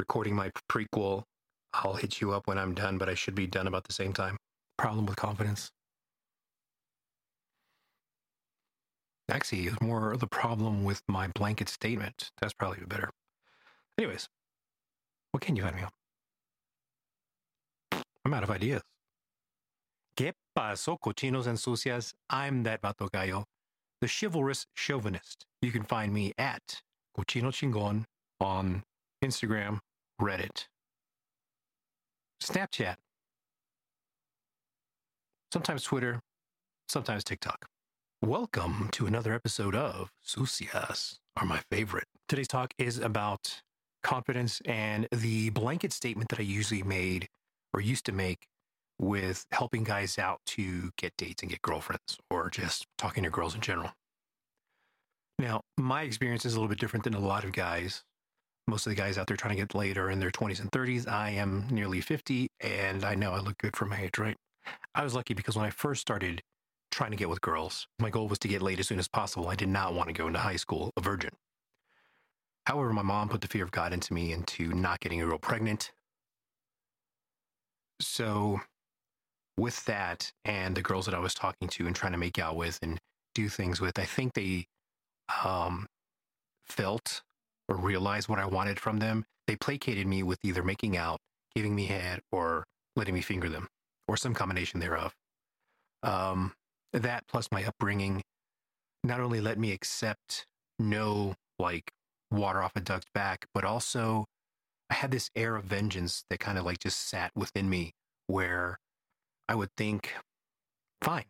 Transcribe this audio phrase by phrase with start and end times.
[0.00, 1.24] recording my prequel.
[1.74, 4.14] I'll hit you up when I'm done, but I should be done about the same
[4.14, 4.38] time.
[4.78, 5.70] Problem with confidence.
[9.30, 12.30] Actually, it's more the problem with my blanket statement.
[12.40, 13.10] That's probably better.
[13.98, 14.26] Anyways,
[15.32, 18.02] what can you find me on?
[18.24, 18.80] I'm out of ideas.
[20.16, 22.14] ¿Qué pasó, cochinos and sucias?
[22.30, 23.44] I'm that vato gallo,
[24.00, 25.44] the chivalrous chauvinist.
[25.60, 26.80] You can find me at
[27.16, 28.04] Cochino Chingon
[28.40, 28.82] on
[29.22, 29.80] Instagram,
[30.20, 30.66] Reddit,
[32.42, 32.96] Snapchat,
[35.50, 36.20] sometimes Twitter,
[36.90, 37.64] sometimes TikTok.
[38.20, 42.04] Welcome to another episode of Sucias are my favorite.
[42.28, 43.62] Today's talk is about
[44.02, 47.26] confidence and the blanket statement that I usually made
[47.72, 48.46] or used to make
[48.98, 53.54] with helping guys out to get dates and get girlfriends or just talking to girls
[53.54, 53.92] in general.
[55.38, 58.02] Now, my experience is a little bit different than a lot of guys
[58.66, 60.70] most of the guys out there trying to get laid are in their 20s and
[60.70, 61.08] 30s.
[61.08, 64.36] I am nearly 50, and I know I look good for my age, right?
[64.94, 66.42] I was lucky because when I first started
[66.90, 69.48] trying to get with girls, my goal was to get laid as soon as possible.
[69.48, 71.30] I did not want to go into high school a virgin.
[72.66, 75.38] However, my mom put the fear of God into me into not getting a girl
[75.38, 75.92] pregnant.
[78.00, 78.60] So,
[79.56, 82.56] with that, and the girls that I was talking to and trying to make out
[82.56, 82.98] with and
[83.34, 84.66] do things with, I think they
[85.44, 85.86] um,
[86.64, 87.22] felt
[87.70, 91.20] or realize what I wanted from them, they placated me with either making out,
[91.54, 92.64] giving me head, or
[92.96, 93.68] letting me finger them,
[94.08, 95.14] or some combination thereof.
[96.02, 96.52] Um,
[96.92, 98.22] that plus my upbringing
[99.04, 100.46] not only let me accept
[100.78, 101.92] no like
[102.30, 104.26] water off a duck's back, but also
[104.90, 107.92] I had this air of vengeance that kind of like just sat within me
[108.26, 108.78] where
[109.48, 110.12] I would think,
[111.02, 111.26] fine,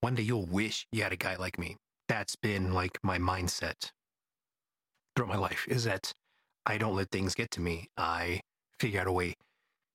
[0.00, 1.76] one day you'll wish you had a guy like me.
[2.08, 3.90] That's been like my mindset
[5.14, 6.12] throughout my life is that
[6.66, 7.88] I don't let things get to me.
[7.96, 8.40] I
[8.78, 9.34] figure out a way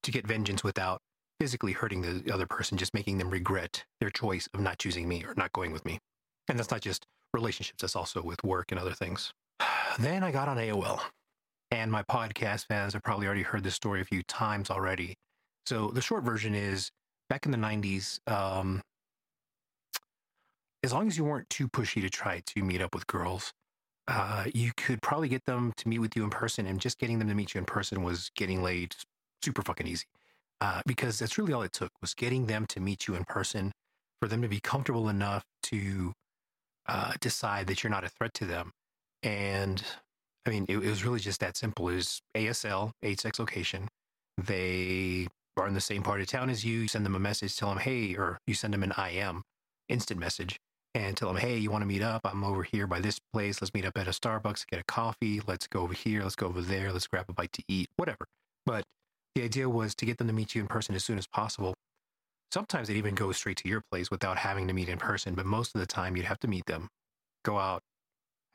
[0.03, 0.99] to get vengeance without
[1.39, 5.23] physically hurting the other person, just making them regret their choice of not choosing me
[5.23, 5.99] or not going with me.
[6.47, 9.31] And that's not just relationships, that's also with work and other things.
[9.99, 10.99] Then I got on AOL.
[11.71, 15.15] And my podcast fans have probably already heard this story a few times already.
[15.65, 16.91] So the short version is
[17.29, 18.81] back in the 90s, um,
[20.83, 23.51] as long as you weren't too pushy to try to meet up with girls,
[24.07, 27.19] uh, you could probably get them to meet with you in person, and just getting
[27.19, 28.95] them to meet you in person was getting laid
[29.43, 30.05] super fucking easy.
[30.59, 33.71] Uh, because that's really all it took was getting them to meet you in person,
[34.19, 36.13] for them to be comfortable enough to
[36.87, 38.71] uh, decide that you're not a threat to them.
[39.23, 39.83] And
[40.45, 41.89] I mean, it, it was really just that simple.
[41.89, 43.87] Is ASL, age, sex, location.
[44.37, 46.81] They are in the same part of town as you.
[46.81, 49.43] You send them a message, tell them, hey, or you send them an IM,
[49.89, 50.59] instant message
[50.97, 52.21] and tell them, hey, you want to meet up?
[52.25, 53.61] I'm over here by this place.
[53.61, 55.41] Let's meet up at a Starbucks, get a coffee.
[55.45, 56.23] Let's go over here.
[56.23, 56.91] Let's go over there.
[56.91, 58.25] Let's grab a bite to eat, whatever.
[58.65, 58.83] But
[59.35, 61.75] the idea was to get them to meet you in person as soon as possible.
[62.51, 65.45] Sometimes it even goes straight to your place without having to meet in person, but
[65.45, 66.87] most of the time you'd have to meet them,
[67.45, 67.81] go out,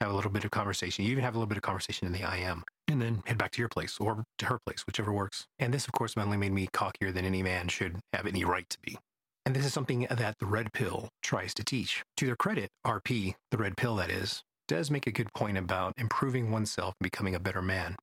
[0.00, 1.04] have a little bit of conversation.
[1.04, 3.52] You even have a little bit of conversation in the IM, and then head back
[3.52, 5.46] to your place or to her place, whichever works.
[5.60, 8.68] And this, of course, only made me cockier than any man should have any right
[8.68, 8.98] to be.
[9.44, 12.04] And this is something that the red pill tries to teach.
[12.18, 15.94] To their credit, RP, the red pill that is, does make a good point about
[15.98, 17.96] improving oneself and becoming a better man.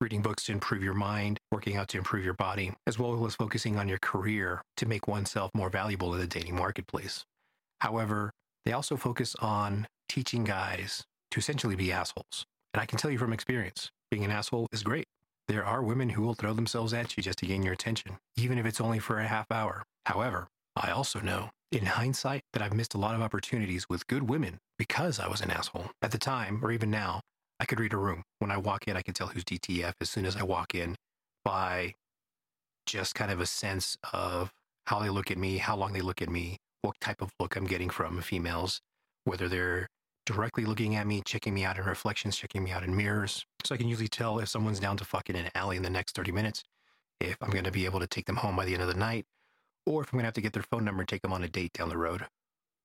[0.00, 3.34] Reading books to improve your mind, working out to improve your body, as well as
[3.34, 7.24] focusing on your career to make oneself more valuable in the dating marketplace.
[7.80, 8.30] However,
[8.64, 12.44] they also focus on teaching guys to essentially be assholes.
[12.72, 15.06] And I can tell you from experience, being an asshole is great.
[15.48, 18.58] There are women who will throw themselves at you just to gain your attention, even
[18.58, 19.84] if it's only for a half hour.
[20.04, 24.28] However, I also know, in hindsight, that I've missed a lot of opportunities with good
[24.28, 25.90] women because I was an asshole.
[26.02, 27.20] At the time, or even now,
[27.60, 28.24] I could read a room.
[28.40, 30.96] When I walk in, I can tell who's DTF as soon as I walk in
[31.44, 31.94] by
[32.84, 34.52] just kind of a sense of
[34.86, 37.54] how they look at me, how long they look at me, what type of look
[37.54, 38.80] I'm getting from females,
[39.24, 39.88] whether they're
[40.26, 43.46] directly looking at me, checking me out in reflections, checking me out in mirrors.
[43.64, 45.90] So I can usually tell if someone's down to fuck in an alley in the
[45.90, 46.64] next 30 minutes,
[47.20, 48.94] if I'm going to be able to take them home by the end of the
[48.94, 49.24] night,
[49.86, 51.44] or if I'm going to have to get their phone number and take them on
[51.44, 52.26] a date down the road,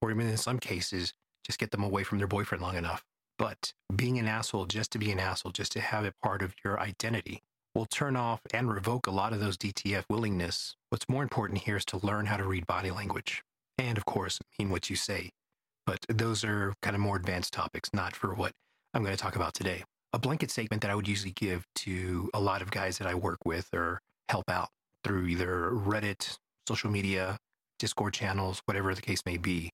[0.02, 3.04] or even in some cases, just get them away from their boyfriend long enough.
[3.38, 6.54] But being an asshole just to be an asshole, just to have it part of
[6.64, 7.42] your identity,
[7.74, 10.76] will turn off and revoke a lot of those DTF willingness.
[10.90, 13.44] What's more important here is to learn how to read body language.
[13.78, 15.32] And of course, mean what you say.
[15.86, 18.52] But those are kind of more advanced topics, not for what
[18.94, 19.84] I'm going to talk about today.
[20.14, 23.16] A blanket statement that I would usually give to a lot of guys that I
[23.16, 24.70] work with or help out
[25.04, 26.38] through either Reddit,
[26.68, 27.38] social media,
[27.80, 29.72] Discord channels, whatever the case may be,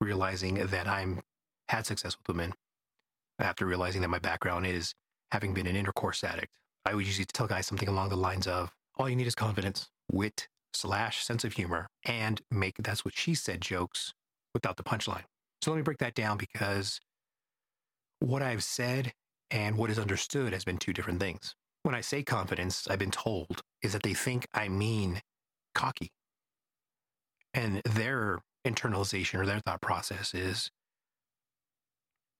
[0.00, 1.20] realizing that I'm
[1.68, 2.54] had success with women
[3.38, 4.94] after realizing that my background is
[5.32, 6.52] having been an intercourse addict.
[6.84, 9.88] I would usually tell guys something along the lines of, all you need is confidence,
[10.10, 14.12] wit, slash sense of humor, and make that's what she said jokes
[14.54, 15.24] without the punchline.
[15.62, 17.00] So let me break that down because
[18.20, 19.12] what I've said
[19.50, 21.54] and what is understood has been two different things.
[21.82, 25.20] When I say confidence, I've been told is that they think I mean
[25.74, 26.10] cocky.
[27.54, 30.70] And their internalization or their thought process is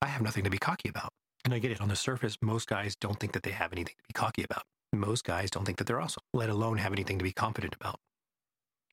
[0.03, 1.13] I have nothing to be cocky about.
[1.45, 1.81] And I get it.
[1.81, 4.65] On the surface, most guys don't think that they have anything to be cocky about.
[4.93, 7.99] Most guys don't think that they're awesome, let alone have anything to be confident about.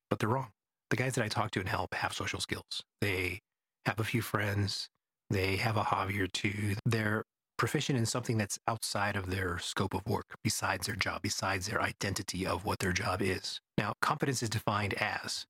[0.09, 0.51] But they're wrong.
[0.89, 2.83] The guys that I talk to and help have social skills.
[3.01, 3.41] They
[3.85, 4.89] have a few friends.
[5.29, 6.75] They have a hobby or two.
[6.85, 7.23] They're
[7.57, 11.81] proficient in something that's outside of their scope of work, besides their job, besides their
[11.81, 13.59] identity of what their job is.
[13.77, 15.45] Now, confidence is defined as,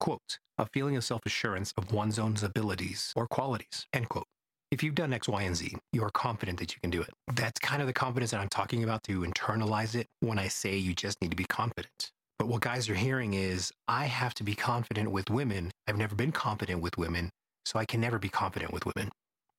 [0.00, 4.26] quote, a feeling of self assurance of one's own abilities or qualities, end quote.
[4.70, 7.10] If you've done X, Y, and Z, you are confident that you can do it.
[7.34, 10.76] That's kind of the confidence that I'm talking about to internalize it when I say
[10.76, 12.10] you just need to be confident.
[12.38, 15.70] But what guys are hearing is, I have to be confident with women.
[15.86, 17.30] I've never been confident with women,
[17.64, 19.10] so I can never be confident with women.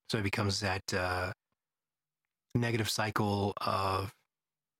[0.09, 1.31] So it becomes that uh,
[2.55, 4.13] negative cycle of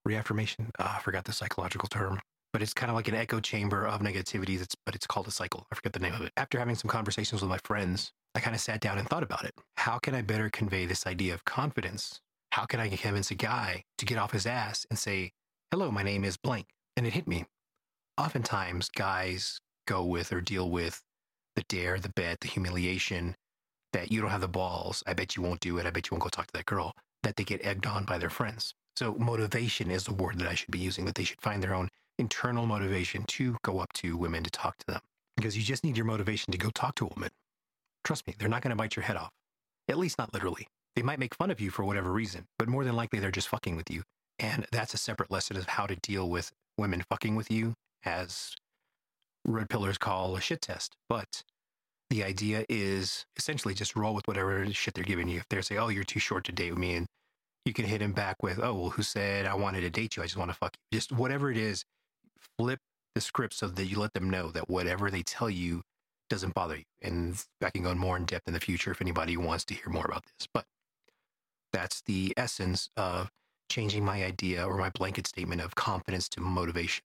[0.05, 0.71] reaffirmation.
[0.77, 2.19] Uh, I forgot the psychological term,
[2.51, 4.59] but it's kind of like an echo chamber of negativity.
[4.59, 5.65] That's, but it's called a cycle.
[5.71, 6.33] I forget the name of it.
[6.37, 9.45] After having some conversations with my friends, I kind of sat down and thought about
[9.45, 9.53] it.
[9.77, 12.19] How can I better convey this idea of confidence?
[12.51, 15.31] How can I convince a guy to get off his ass and say,
[15.71, 16.67] hello, my name is blank?
[16.95, 17.45] And it hit me.
[18.17, 21.01] Oftentimes, guys go with or deal with
[21.55, 23.35] the dare, the bet, the humiliation
[23.94, 25.03] that you don't have the balls.
[25.07, 25.85] I bet you won't do it.
[25.85, 28.17] I bet you won't go talk to that girl that they get egged on by
[28.17, 28.73] their friends.
[28.95, 31.73] So, motivation is the word that I should be using, that they should find their
[31.73, 31.89] own
[32.19, 35.01] internal motivation to go up to women to talk to them.
[35.35, 37.31] Because you just need your motivation to go talk to a woman.
[38.03, 39.31] Trust me, they're not going to bite your head off.
[39.88, 40.67] At least not literally.
[40.95, 43.47] They might make fun of you for whatever reason, but more than likely they're just
[43.47, 44.03] fucking with you.
[44.38, 47.73] And that's a separate lesson of how to deal with women fucking with you,
[48.06, 48.56] as
[49.45, 50.95] red pillars call a shit test.
[51.10, 51.44] But
[52.10, 55.40] the idea is essentially just roll with whatever shit they're giving you.
[55.40, 57.07] If they say, "Oh, you're too short to date me," and
[57.66, 60.24] you can hit him back with, "Oh, well, who said I wanted to date you?
[60.24, 61.86] I just want to fuck you." Just whatever it is,
[62.57, 62.80] flip
[63.16, 65.84] the script so that you let them know that whatever they tell you
[66.30, 66.86] doesn't bother you.
[67.01, 69.90] And I can go more in depth in the future if anybody wants to hear
[69.90, 70.48] more about this.
[70.51, 70.66] But
[71.72, 73.31] that's the essence of
[73.69, 77.04] changing my idea or my blanket statement of confidence to motivation.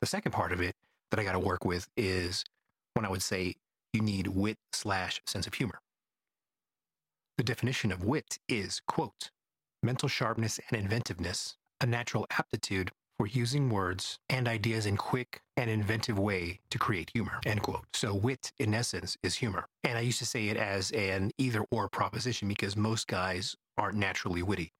[0.00, 0.76] The second part of it
[1.10, 2.44] that I got to work with is
[2.94, 3.56] when I would say
[3.92, 5.80] you need wit slash sense of humor.
[7.36, 9.30] The definition of wit is, quote,
[9.82, 15.68] mental sharpness and inventiveness, a natural aptitude for using words and ideas in quick and
[15.68, 17.84] inventive way to create humor, end quote.
[17.92, 19.66] So wit, in essence, is humor.
[19.84, 23.96] And I used to say it as an either or proposition because most guys aren't
[23.96, 24.72] naturally witty.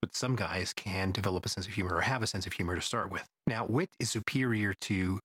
[0.00, 2.74] But some guys can develop a sense of humor or have a sense of humor
[2.74, 3.28] to start with.
[3.46, 5.20] Now, wit is superior to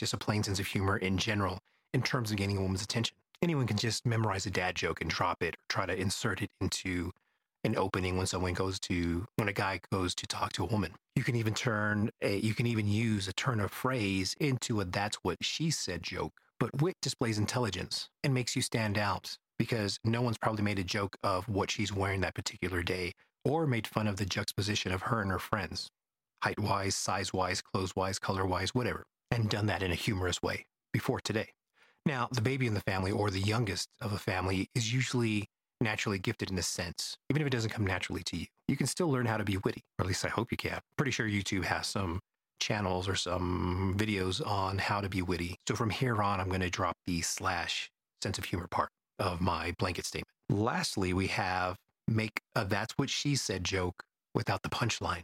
[0.00, 1.60] just a plain sense of humor in general
[1.92, 3.16] in terms of gaining a woman's attention.
[3.42, 6.50] Anyone can just memorize a dad joke and drop it or try to insert it
[6.60, 7.12] into
[7.64, 10.94] an opening when someone goes to when a guy goes to talk to a woman.
[11.14, 14.84] You can even turn a you can even use a turn of phrase into a
[14.84, 16.32] that's what she said joke.
[16.58, 20.84] But wit displays intelligence and makes you stand out because no one's probably made a
[20.84, 23.12] joke of what she's wearing that particular day
[23.44, 25.90] or made fun of the juxtaposition of her and her friends,
[26.42, 30.42] height wise, size wise, clothes wise, color wise, whatever, and done that in a humorous
[30.42, 31.48] way before today.
[32.06, 35.48] Now, the baby in the family or the youngest of a family is usually
[35.80, 38.46] naturally gifted in a sense, even if it doesn't come naturally to you.
[38.68, 40.80] You can still learn how to be witty, or at least I hope you can.
[40.96, 42.20] Pretty sure YouTube has some
[42.60, 45.56] channels or some videos on how to be witty.
[45.66, 47.90] So from here on, I'm going to drop the slash
[48.22, 50.28] sense of humor part of my blanket statement.
[50.50, 54.02] Lastly, we have make a that's what she said joke
[54.34, 55.22] without the punchline.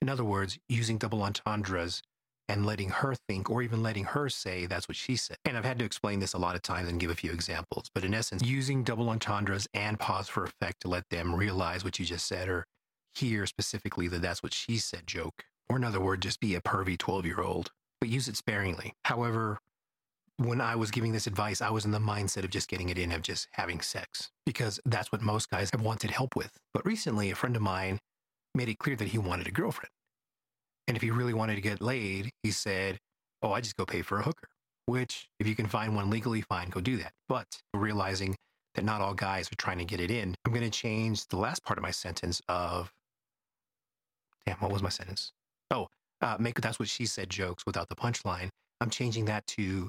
[0.00, 2.00] In other words, using double entendres
[2.48, 5.36] and letting her think or even letting her say that's what she said.
[5.44, 7.90] And I've had to explain this a lot of times and give a few examples,
[7.94, 11.98] but in essence, using double entendres and pause for effect to let them realize what
[11.98, 12.66] you just said or
[13.14, 15.44] hear specifically that that's what she said joke.
[15.68, 18.94] Or in other words, just be a pervy 12 year old, but use it sparingly.
[19.04, 19.58] However,
[20.38, 22.98] when I was giving this advice, I was in the mindset of just getting it
[22.98, 26.52] in, of just having sex, because that's what most guys have wanted help with.
[26.72, 27.98] But recently, a friend of mine
[28.54, 29.90] made it clear that he wanted a girlfriend.
[30.88, 32.98] And if he really wanted to get laid, he said,
[33.42, 34.48] Oh, I just go pay for a hooker,
[34.86, 37.12] which if you can find one legally, fine, go do that.
[37.28, 38.34] But realizing
[38.74, 41.36] that not all guys are trying to get it in, I'm going to change the
[41.36, 42.90] last part of my sentence of,
[44.46, 45.32] damn, what was my sentence?
[45.70, 45.88] Oh,
[46.22, 48.48] uh, make that's what she said jokes without the punchline.
[48.80, 49.88] I'm changing that to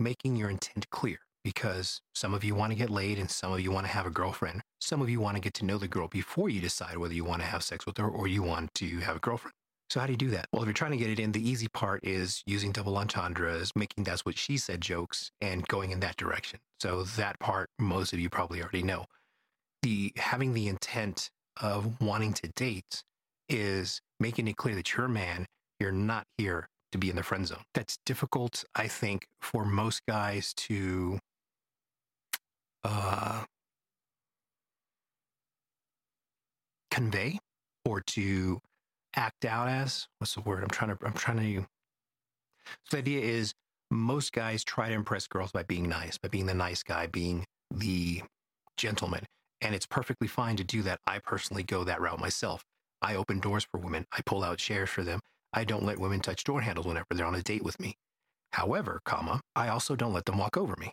[0.00, 3.60] making your intent clear because some of you want to get laid and some of
[3.60, 4.62] you want to have a girlfriend.
[4.80, 7.24] Some of you want to get to know the girl before you decide whether you
[7.24, 9.52] want to have sex with her or you want to have a girlfriend.
[9.90, 10.48] So how do you do that?
[10.52, 13.72] Well, if you're trying to get it in, the easy part is using double entendres,
[13.74, 16.60] making that's what she said jokes and going in that direction.
[16.80, 19.06] So that part most of you probably already know.
[19.82, 21.30] The having the intent
[21.60, 23.02] of wanting to date
[23.48, 25.46] is making it clear that you're a man,
[25.80, 27.62] you're not here to be in the friend zone.
[27.74, 31.18] That's difficult, I think, for most guys to
[32.84, 33.44] uh,
[36.90, 37.38] convey
[37.84, 38.60] or to
[39.18, 40.06] act out as.
[40.18, 40.62] What's the word?
[40.62, 41.04] I'm trying to.
[41.04, 41.66] I'm trying to.
[42.84, 43.52] So the idea is
[43.90, 47.44] most guys try to impress girls by being nice, by being the nice guy, being
[47.70, 48.22] the
[48.76, 49.24] gentleman,
[49.60, 51.00] and it's perfectly fine to do that.
[51.06, 52.64] I personally go that route myself.
[53.02, 54.06] I open doors for women.
[54.12, 55.20] I pull out chairs for them.
[55.52, 57.96] I don't let women touch door handles whenever they're on a date with me.
[58.52, 60.92] However, comma, I also don't let them walk over me.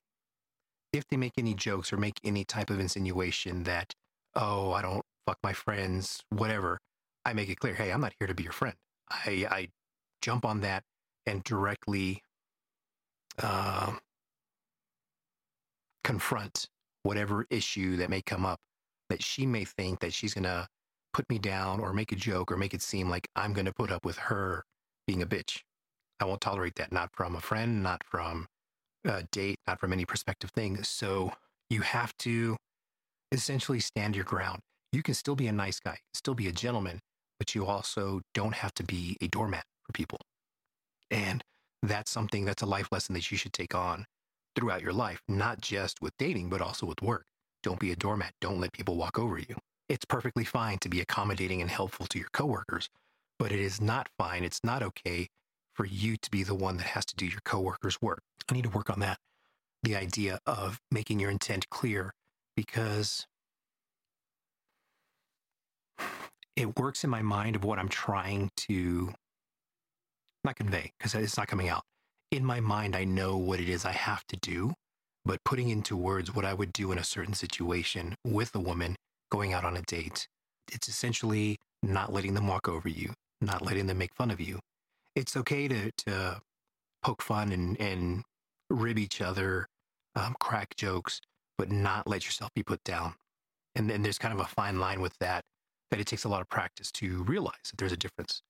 [0.94, 3.94] If they make any jokes or make any type of insinuation that,
[4.34, 6.79] oh, I don't fuck my friends, whatever,
[7.25, 8.75] I make it clear, hey, I'm not here to be your friend.
[9.10, 9.70] I, I
[10.22, 10.84] jump on that
[11.25, 12.22] and directly
[13.41, 13.94] uh,
[16.03, 16.67] confront
[17.03, 18.60] whatever issue that may come up
[19.10, 20.67] that she may think that she's going to
[21.13, 23.74] put me down or make a joke or make it seem like I'm going to
[23.74, 24.63] put up with her
[25.08, 25.62] being a bitch.
[26.20, 28.48] I won't tolerate that, not from a friend, not from
[29.03, 30.84] a date, not from any prospective thing.
[30.84, 31.34] So
[31.70, 32.58] you have to
[33.32, 34.62] essentially stand your ground.
[34.91, 37.00] You can still be a nice guy, still be a gentleman,
[37.38, 40.20] but you also don't have to be a doormat for people.
[41.12, 41.44] And
[41.84, 44.06] that's something that's a life lesson that you should take on
[44.56, 47.25] throughout your life, not just with dating, but also with work.
[47.62, 48.34] Don't be a doormat.
[48.42, 49.56] Don't let people walk over you.
[49.89, 52.89] It's perfectly fine to be accommodating and helpful to your coworkers,
[53.38, 54.44] but it is not fine.
[54.44, 55.27] It's not okay
[55.74, 58.22] for you to be the one that has to do your coworkers' work.
[58.50, 59.18] I need to work on that.
[59.84, 62.13] The idea of making your intent clear
[62.56, 63.27] because
[66.55, 69.13] it works in my mind of what I'm trying to
[70.43, 71.83] not convey because it's not coming out.
[72.31, 74.74] In my mind, I know what it is I have to do,
[75.25, 78.95] but putting into words what I would do in a certain situation with a woman
[79.31, 80.27] going out on a date,
[80.71, 84.59] it's essentially not letting them walk over you, not letting them make fun of you.
[85.15, 86.41] It's okay to, to
[87.03, 88.24] poke fun and, and
[88.69, 89.67] rib each other,
[90.15, 91.21] um, crack jokes,
[91.57, 93.13] but not let yourself be put down.
[93.75, 95.43] And then there's kind of a fine line with that
[95.96, 98.42] that it takes a lot of practice to realize that there's a difference.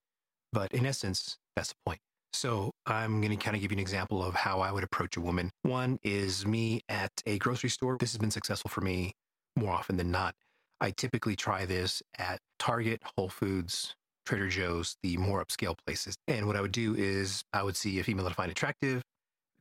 [0.51, 1.99] But in essence, that's the point.
[2.33, 5.15] So I'm going to kind of give you an example of how I would approach
[5.15, 5.51] a woman.
[5.61, 7.97] One is me at a grocery store.
[7.99, 9.13] This has been successful for me
[9.55, 10.33] more often than not.
[10.81, 16.15] I typically try this at Target, Whole Foods, Trader Joe's, the more upscale places.
[16.27, 19.03] And what I would do is I would see a female that I find attractive,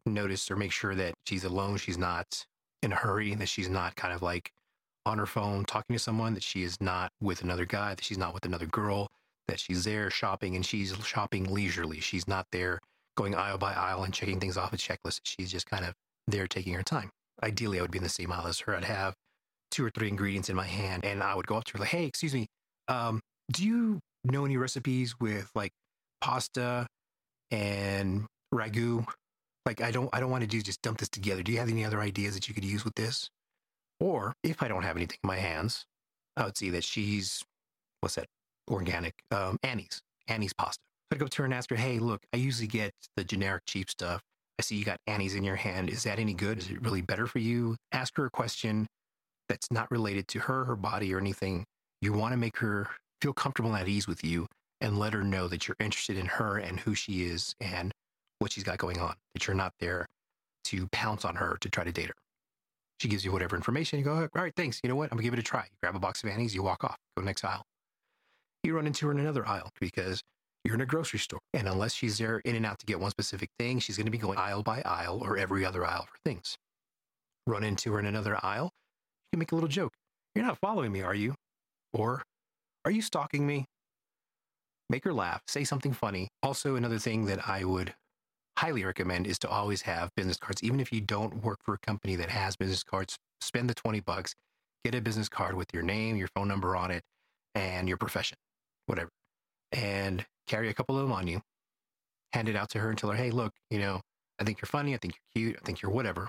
[0.07, 2.47] notice or make sure that she's alone, she's not
[2.83, 4.51] in a hurry, that she's not kind of like
[5.07, 8.19] on her phone talking to someone, that she is not with another guy, that she's
[8.19, 9.09] not with another girl,
[9.49, 12.01] that she's there shopping and she's shopping leisurely.
[12.01, 12.81] She's not there
[13.17, 15.21] going aisle by aisle and checking things off a checklist.
[15.25, 15.95] She's just kind of
[16.27, 17.11] there taking her time.
[17.43, 18.75] Ideally, I would be in the same aisle as her.
[18.75, 19.15] I'd have
[19.71, 21.89] two or three ingredients in my hand and I would go up to her like,
[21.89, 22.47] hey, excuse me,
[22.89, 23.21] um,
[23.53, 25.73] do you know any recipes with like
[26.21, 26.87] pasta
[27.51, 29.07] and ragu?
[29.67, 31.43] Like I don't I don't want to do just dump this together.
[31.43, 33.29] Do you have any other ideas that you could use with this?
[34.05, 35.87] Or if I don't have anything in my hands,
[36.37, 37.43] I would see that she's
[38.01, 38.27] what's that?
[38.71, 39.15] Organic.
[39.31, 40.03] Um, Annie's.
[40.29, 40.83] Annie's pasta.
[41.11, 43.63] So I'd go to her and ask her, hey, look, I usually get the generic
[43.67, 44.21] cheap stuff.
[44.59, 45.89] I see you got Annie's in your hand.
[45.89, 46.59] Is that any good?
[46.59, 47.77] Is it really better for you?
[47.93, 48.87] Ask her a question
[49.49, 51.65] that's not related to her, her body, or anything.
[52.03, 52.89] You want to make her
[53.23, 54.47] feel comfortable and at ease with you
[54.83, 57.91] and let her know that you're interested in her and who she is and
[58.39, 60.05] what she's got going on, that you're not there
[60.65, 62.15] to pounce on her to try to date her.
[63.01, 63.99] She gives you whatever information.
[63.99, 64.81] You go, all right, thanks.
[64.83, 65.05] You know what?
[65.05, 65.63] I'm going to give it a try.
[65.63, 67.65] You grab a box of Annie's, you walk off, go next aisle.
[68.63, 70.23] You run into her in another aisle because
[70.65, 71.41] you're in a grocery store.
[71.53, 74.11] And unless she's there in and out to get one specific thing, she's going to
[74.11, 76.57] be going aisle by aisle or every other aisle for things.
[77.47, 79.93] Run into her in another aisle, you can make a little joke.
[80.35, 81.35] You're not following me, are you?
[81.93, 82.23] Or
[82.85, 83.67] are you stalking me?
[84.89, 86.29] Make her laugh, say something funny.
[86.43, 87.95] Also, another thing that I would
[88.59, 90.63] highly recommend is to always have business cards.
[90.63, 94.01] Even if you don't work for a company that has business cards, spend the 20
[94.01, 94.35] bucks,
[94.85, 97.03] get a business card with your name, your phone number on it,
[97.55, 98.37] and your profession,
[98.87, 99.11] whatever.
[99.73, 101.41] And carry a couple of them on you.
[102.33, 104.01] Hand it out to her and tell her, hey, look, you know,
[104.41, 104.95] I think you're funny.
[104.95, 105.59] I think you're cute.
[105.61, 106.29] I think you're whatever.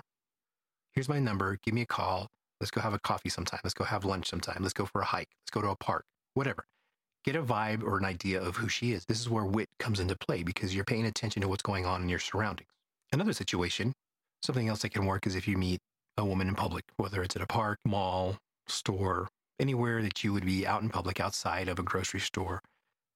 [0.92, 1.58] Here's my number.
[1.64, 2.28] Give me a call.
[2.60, 3.60] Let's go have a coffee sometime.
[3.62, 4.58] Let's go have lunch sometime.
[4.60, 5.28] Let's go for a hike.
[5.42, 6.04] Let's go to a park,
[6.34, 6.64] whatever.
[7.26, 9.04] Get a vibe or an idea of who she is.
[9.04, 12.02] This is where wit comes into play because you're paying attention to what's going on
[12.02, 12.70] in your surroundings.
[13.12, 13.92] Another situation,
[14.44, 15.80] something else that can work is if you meet
[16.16, 19.28] a woman in public, whether it's at a park, mall, store,
[19.58, 22.60] anywhere that you would be out in public outside of a grocery store,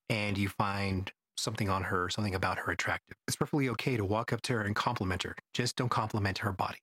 [0.09, 3.17] and you find something on her, something about her attractive.
[3.29, 5.37] It's perfectly okay to walk up to her and compliment her.
[5.55, 6.79] Just don't compliment her body.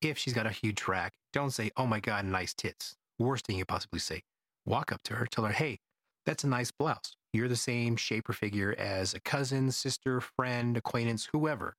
[0.00, 2.94] If she's got a huge rack, don't say, oh my God, nice tits.
[3.18, 4.22] Worst thing you possibly say.
[4.64, 5.78] Walk up to her, tell her, hey,
[6.26, 7.16] that's a nice blouse.
[7.32, 11.74] You're the same shape or figure as a cousin, sister, friend, acquaintance, whoever.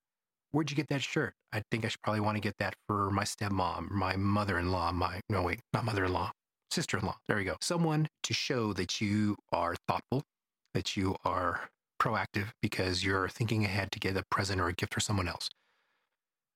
[0.52, 1.34] Where'd you get that shirt?
[1.52, 4.72] I think I should probably want to get that for my stepmom, my mother in
[4.72, 6.32] law, my, no, wait, not mother in law,
[6.72, 7.18] sister in law.
[7.28, 7.58] There you go.
[7.62, 10.24] Someone to show that you are thoughtful,
[10.74, 14.94] that you are proactive because you're thinking ahead to get a present or a gift
[14.94, 15.50] for someone else.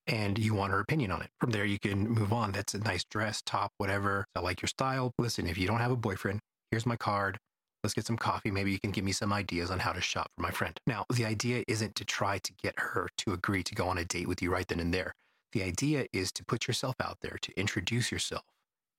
[0.07, 1.29] And you want her opinion on it.
[1.39, 2.51] From there, you can move on.
[2.51, 4.25] That's a nice dress, top, whatever.
[4.35, 5.11] I like your style.
[5.19, 6.39] Listen, if you don't have a boyfriend,
[6.71, 7.37] here's my card.
[7.83, 8.51] Let's get some coffee.
[8.51, 10.79] Maybe you can give me some ideas on how to shop for my friend.
[10.85, 14.05] Now, the idea isn't to try to get her to agree to go on a
[14.05, 15.13] date with you right then and there.
[15.53, 18.43] The idea is to put yourself out there, to introduce yourself,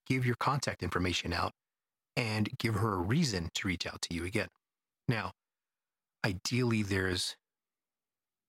[0.07, 1.53] give your contact information out,
[2.17, 4.49] and give her a reason to reach out to you again.
[5.09, 5.33] Now,
[6.25, 7.37] ideally, there's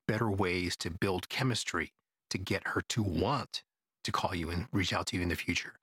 [0.07, 1.93] better ways to build chemistry
[2.31, 3.63] to get her to want
[4.03, 5.73] to call you and reach out to you in the future.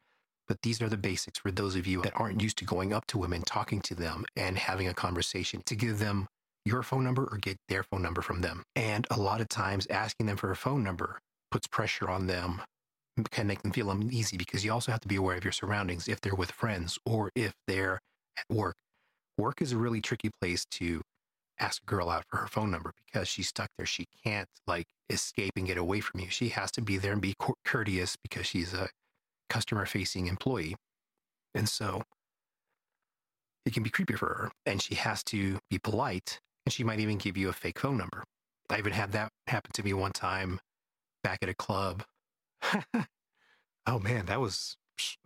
[0.50, 3.06] But these are the basics for those of you that aren't used to going up
[3.06, 6.26] to women, talking to them, and having a conversation to give them
[6.64, 8.64] your phone number or get their phone number from them.
[8.74, 11.20] And a lot of times, asking them for a phone number
[11.52, 12.62] puts pressure on them,
[13.30, 16.08] can make them feel uneasy because you also have to be aware of your surroundings
[16.08, 18.00] if they're with friends or if they're
[18.36, 18.74] at work.
[19.38, 21.00] Work is a really tricky place to
[21.60, 23.86] ask a girl out for her phone number because she's stuck there.
[23.86, 26.28] She can't like escape and get away from you.
[26.28, 28.88] She has to be there and be courteous because she's a
[29.50, 30.76] customer facing employee.
[31.54, 32.02] And so
[33.66, 34.50] it can be creepy for her.
[34.64, 36.40] And she has to be polite.
[36.64, 38.24] And she might even give you a fake phone number.
[38.70, 40.60] I even had that happen to me one time
[41.22, 42.04] back at a club.
[43.86, 44.76] oh man, that was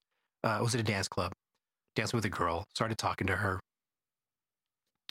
[0.45, 1.33] Uh, I was at a dance club,
[1.95, 3.61] dancing with a girl, started talking to her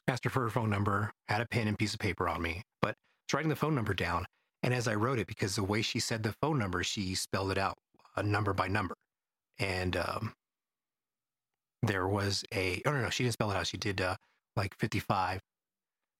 [0.07, 2.63] asked her for her phone number, had a pen and piece of paper on me,
[2.81, 2.95] but I
[3.27, 4.25] was writing the phone number down.
[4.63, 7.51] And as I wrote it, because the way she said the phone number, she spelled
[7.51, 7.77] it out
[8.15, 8.95] uh, number by number.
[9.59, 10.33] And um,
[11.81, 13.67] there was a, oh no, no, she didn't spell it out.
[13.67, 14.15] She did uh,
[14.55, 15.41] like 55,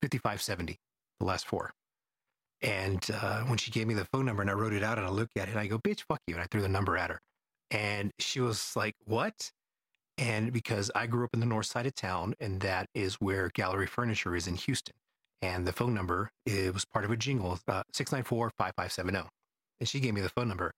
[0.02, 0.78] 5570,
[1.20, 1.72] the last four.
[2.62, 5.06] And uh, when she gave me the phone number and I wrote it out and
[5.06, 6.34] I looked at it, and I go, bitch, fuck you.
[6.34, 7.20] And I threw the number at her.
[7.70, 9.50] And she was like, what?
[10.18, 13.50] And because I grew up in the north side of town, and that is where
[13.54, 14.94] Gallery Furniture is in Houston.
[15.40, 19.28] And the phone number, it was part of a jingle, uh, 694 5570.
[19.80, 20.70] And she gave me the phone number,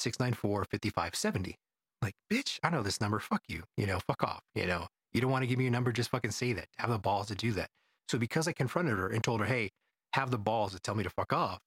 [0.00, 1.56] 694 5570.
[2.02, 3.18] Like, bitch, I know this number.
[3.18, 3.62] Fuck you.
[3.76, 4.40] You know, fuck off.
[4.54, 6.66] You know, you don't want to give me a number, just fucking say that.
[6.78, 7.68] Have the balls to do that.
[8.08, 9.70] So because I confronted her and told her, hey,
[10.14, 11.58] have the balls to tell me to fuck off,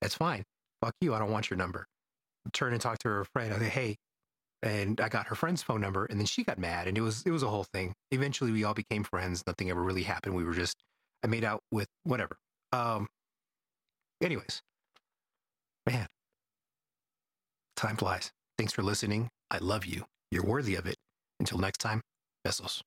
[0.00, 0.44] that's fine.
[0.82, 1.14] Fuck you.
[1.14, 1.86] I don't want your number.
[2.52, 3.52] Turn and talk to her friend.
[3.52, 3.96] I say, hey,
[4.62, 7.22] and I got her friend's phone number, and then she got mad, and it was
[7.24, 7.94] it was a whole thing.
[8.10, 9.44] Eventually, we all became friends.
[9.46, 10.34] Nothing ever really happened.
[10.34, 10.76] We were just
[11.22, 12.36] I made out with whatever.
[12.72, 13.06] Um.
[14.20, 14.62] Anyways,
[15.88, 16.08] man,
[17.76, 18.32] time flies.
[18.56, 19.28] Thanks for listening.
[19.50, 20.04] I love you.
[20.30, 20.96] You're worthy of it.
[21.38, 22.02] Until next time,
[22.46, 22.82] besos.